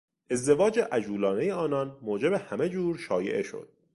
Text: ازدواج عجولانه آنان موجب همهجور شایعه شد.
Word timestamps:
ازدواج 0.31 0.79
عجولانه 0.91 1.53
آنان 1.53 1.97
موجب 2.01 2.33
همهجور 2.33 2.97
شایعه 2.97 3.43
شد. 3.43 3.69